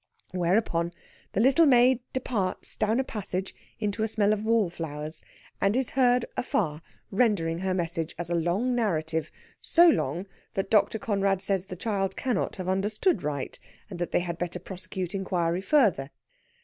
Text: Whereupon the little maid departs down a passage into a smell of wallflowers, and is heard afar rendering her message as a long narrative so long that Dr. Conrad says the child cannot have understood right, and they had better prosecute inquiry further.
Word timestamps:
Whereupon 0.31 0.93
the 1.33 1.39
little 1.39 1.67
maid 1.67 1.99
departs 2.11 2.75
down 2.75 2.99
a 2.99 3.03
passage 3.03 3.53
into 3.79 4.01
a 4.01 4.07
smell 4.07 4.33
of 4.33 4.43
wallflowers, 4.43 5.21
and 5.61 5.75
is 5.75 5.91
heard 5.91 6.25
afar 6.35 6.81
rendering 7.11 7.59
her 7.59 7.75
message 7.75 8.15
as 8.17 8.27
a 8.27 8.33
long 8.33 8.73
narrative 8.73 9.29
so 9.59 9.87
long 9.87 10.25
that 10.55 10.71
Dr. 10.71 10.97
Conrad 10.97 11.39
says 11.39 11.67
the 11.67 11.75
child 11.75 12.15
cannot 12.15 12.55
have 12.55 12.67
understood 12.67 13.21
right, 13.21 13.59
and 13.91 13.99
they 13.99 14.21
had 14.21 14.39
better 14.39 14.57
prosecute 14.57 15.13
inquiry 15.13 15.61
further. 15.61 16.09